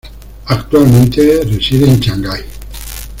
Actualmente 0.47 1.43
reside 1.45 1.85
en 1.87 1.99
Shanghai. 1.99 2.43